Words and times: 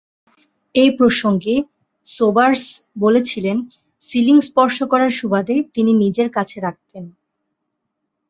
এ 0.75 0.95
প্রসঙ্গে 0.97 1.55
সোবার্স 2.05 2.63
বলেছিলেন, 2.99 3.57
সিলিং 4.07 4.37
স্পর্শ 4.41 4.77
করার 4.83 5.11
সুবাদে 5.11 5.55
তিনি 5.73 5.91
নিজের 6.03 6.27
কাছে 6.29 6.57
রাখতেন। 6.61 7.03